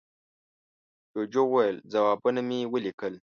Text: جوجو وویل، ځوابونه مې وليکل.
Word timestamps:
جوجو 1.13 1.43
وویل، 1.49 1.75
ځوابونه 1.91 2.41
مې 2.47 2.59
وليکل. 2.73 3.13